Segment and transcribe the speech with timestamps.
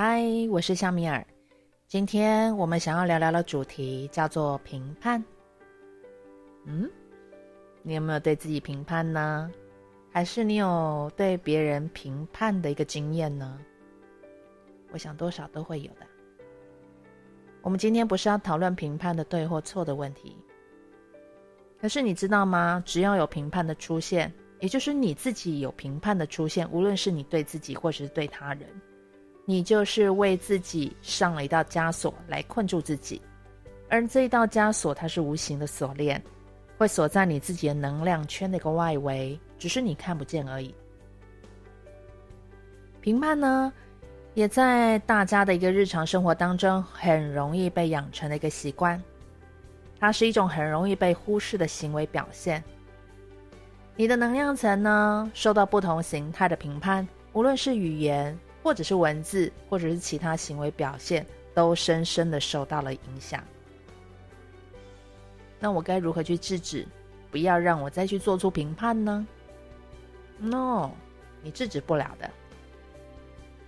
[0.00, 1.26] 嗨，我是夏米尔。
[1.88, 5.20] 今天我们想要聊聊的主题叫做评判。
[6.66, 6.88] 嗯，
[7.82, 9.50] 你有没有对自己评判呢？
[10.12, 13.58] 还是你有对别人评判的一个经验呢？
[14.92, 16.06] 我想多少都会有的。
[17.60, 20.36] 我们今天不是要讨论评判的对或错的问题。
[21.80, 22.80] 可是你知道吗？
[22.86, 28.68] 只要有评判的出现，也就是你自己有评判的出现，无论是你对自己或者是对他人，
[29.50, 33.18] 你就是为自己上了一道枷锁来困住自己。
[33.88, 36.22] 而这一道枷锁，它是无形的锁链，
[36.76, 40.74] 会锁在你自己的能量圈的一个外围，只是你看不见而已。
[43.00, 43.72] 评判呢，
[44.34, 49.02] 也在大家的一个日常生活当中，很容易被养成的一个习惯。
[49.98, 52.62] 它是一种很容易被忽视的行为表现。
[53.96, 63.42] 你的能量层呢，受到不同形态的评判，无论是语言，或者是文字，或者是其他行为表现，都深深的受到了影响。
[65.58, 66.86] 那我该如何去制止，
[67.30, 69.26] 不要让我再去做出评判呢
[70.38, 70.90] ？No，
[71.42, 72.30] 你制止不了的。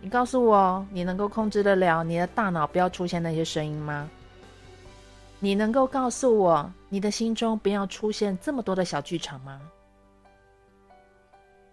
[0.00, 4.08] 你告诉我，你能够控制得了你的大脑不要出现那些声音吗？
[5.40, 9.60] 你能够告诉我，你的心中不要出现这么多的小剧场吗？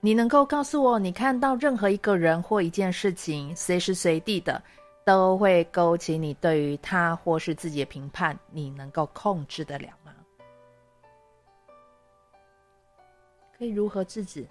[0.06, 4.62] 你能够告诉我，你看到任何一个人或一件事情，随时随地的
[5.04, 10.14] 都会勾起你对于他或是自己的评判，你能够控制得了吗？
[13.58, 14.48] 可以如何制止？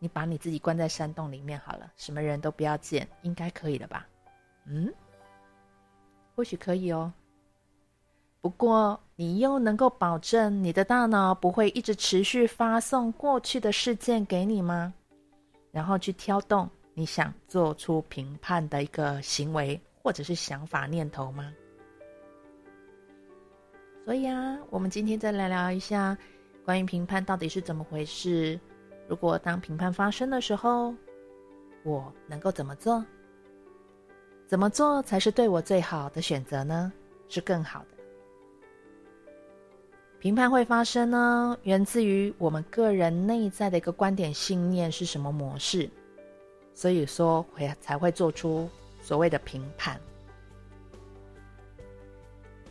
[0.00, 4.04] 你把你自己关在山洞里面好了，什么人都不要见，应该可以了吧？
[4.66, 4.92] 嗯，
[6.34, 7.12] 或许可以哦。
[8.42, 14.94] 不过，你又能够保证你的大脑不会一直持续发送过去的事件给你吗？
[15.70, 21.52] 然后去挑动你想做出评判的一个行为或者是想法念头吗？
[24.06, 26.16] 所以啊，我们今天再来聊一下
[26.64, 28.58] 关于评判到底是怎么回事。
[29.06, 30.94] 如果当评判发生的时候，
[31.84, 33.04] 我能够怎么做？
[34.46, 36.90] 怎么做才是对我最好的选择呢？
[37.28, 37.99] 是更好的。
[40.20, 45.88] 评判会发生呢，源自于我们个人内在的一个观点信念是什么模式，
[46.74, 48.68] 所以说会才会做出
[49.00, 49.98] 所谓的评判。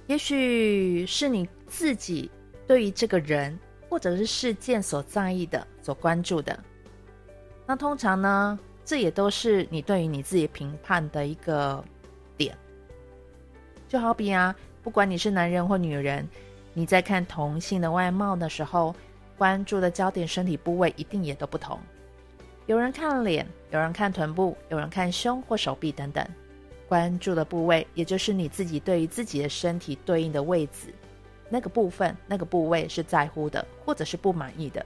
[0.05, 2.29] 也许是你自己
[2.67, 3.57] 对于这个人
[3.89, 6.63] 或者是事件所在意的、所关注的，
[7.65, 11.83] 那通常呢，这也都是你对于你自己评判的一个
[12.37, 12.55] 点。
[13.87, 16.27] 就好比啊，不管你是男人或女人。
[16.79, 18.95] 你在看同性的外貌的时候，
[19.37, 21.77] 关注的焦点、身体部位一定也都不同。
[22.67, 26.25] 有人看脸，有人看臀部，有人看胸或手臂等等。
[26.87, 30.93] 关注的部位，也就是你自己对于自己的身体对应的位置，
[31.49, 34.85] 那个部分、那个部位是在乎的，或者是不满意的。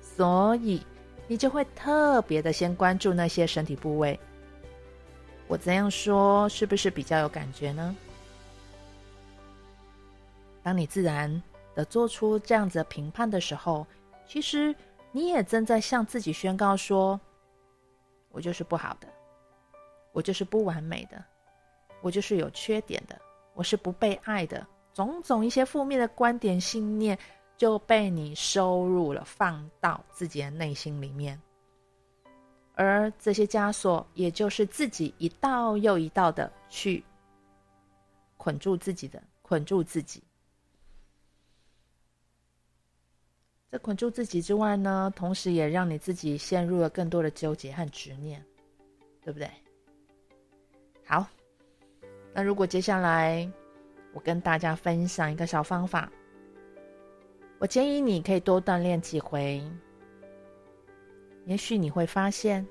[0.00, 0.84] 所以，
[1.28, 4.18] 你就会特别的先关注那些身体部位。
[5.46, 7.96] 我这样说，是不是比较有感觉呢？
[10.62, 11.42] 当你自然
[11.74, 13.86] 的做出这样子的评判的时候，
[14.26, 14.74] 其实
[15.12, 17.20] 你也正在向自己宣告说
[18.30, 19.08] ：“我就是不好的，
[20.12, 21.24] 我就是不完美的，
[22.00, 23.20] 我就是有缺点的，
[23.54, 27.16] 我是不被爱的。”种种一些负面的观点信念
[27.56, 31.40] 就被你收入了，放到自己的内心里面，
[32.74, 37.04] 而这些枷锁，也就是自己一道又一道的去
[38.36, 40.22] 捆住自己的，捆住自己。
[43.70, 48.44] 这捆住自己之外呢，同时也让你自己陷入了更多的纠结和执念，
[49.22, 49.48] 对不对？
[51.06, 51.24] 好，
[52.34, 53.48] 那如果接下来
[54.12, 56.10] 我跟大家分享一个小方法，
[57.60, 59.62] 我建议你可以多锻炼几回，
[61.44, 62.66] 也许你会发现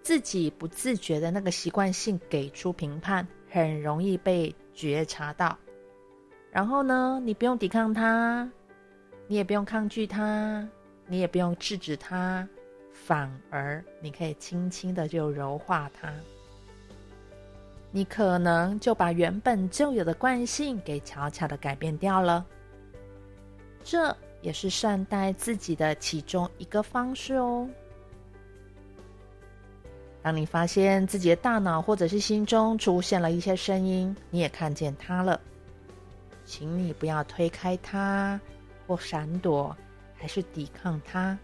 [0.00, 5.54] 自己不自觉的那个习惯性给出评判，很容易被觉察到，
[6.50, 8.50] 然后呢，你不用抵抗它。
[9.28, 10.66] 你也不用抗拒它，
[11.06, 12.48] 你也不用制止它，
[12.92, 16.10] 反而你可以轻轻的就柔化它。
[17.90, 22.44] 你可能就把原本就有的惯性给悄悄的改变掉了。
[23.84, 27.68] 这也是善待自己的其中一个方式哦。
[30.22, 35.40] 当你发现自己的大脑或者是心中出现了一些声音，你也看见它了，
[36.44, 38.40] 请你不要推开它。
[38.88, 39.76] 或闪躲，
[40.16, 41.38] 还是抵抗它？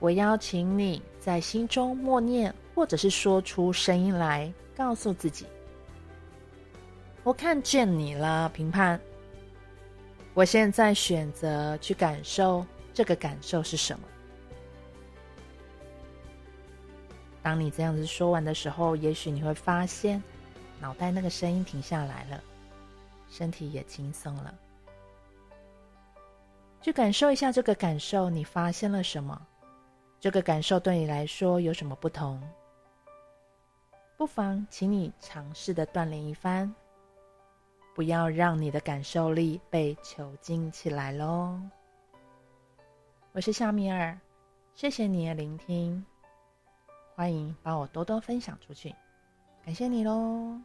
[0.00, 5.46] 我邀请你在心中默念或者是说出声音来，告诉自己
[7.22, 9.00] ：“我看见你了，评判。
[10.34, 12.64] 我现在选择去感受，
[12.94, 14.08] 这个感受是什么？”
[17.42, 20.22] 当你这样子说完的时候，也许你会发现，
[20.80, 22.42] 脑袋那个声音停下来了，
[23.28, 24.54] 身体也轻松了。
[26.82, 29.40] 去感受一下这个感受，你发现了什么？
[30.18, 32.42] 这个感受对你来说有什么不同？
[34.16, 36.74] 不妨请你尝试的锻炼一番，
[37.94, 41.56] 不要让你的感受力被囚禁起来喽。
[43.30, 44.18] 我是夏米尔，
[44.74, 46.04] 谢谢你的聆听。
[47.14, 48.92] 欢迎帮我多多分享出去，
[49.64, 50.60] 感谢你喽。